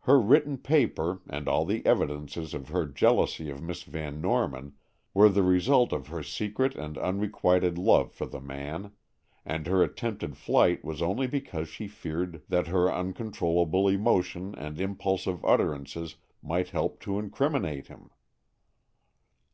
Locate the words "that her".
12.50-12.92